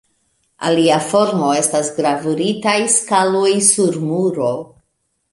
[0.67, 4.49] Alia formo estas gravuritaj skaloj sur muro.